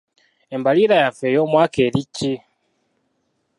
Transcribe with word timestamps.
Embalirira 0.55 0.95
yaffe 1.03 1.25
ey'omwaka 1.29 1.77
eri 1.87 2.03
ki? 2.15 2.33